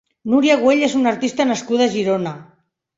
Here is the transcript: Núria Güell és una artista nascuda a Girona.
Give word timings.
Núria 0.33 0.55
Güell 0.61 0.81
és 0.89 0.97
una 1.03 1.13
artista 1.13 1.49
nascuda 1.53 1.89
a 1.89 1.95
Girona. 2.01 2.37